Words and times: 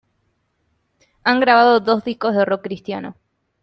Han 1.23 1.39
grabado 1.41 1.79
dos 1.79 2.03
discos 2.03 2.33
de 2.33 2.43
rock 2.43 2.63
cristiano. 2.63 3.15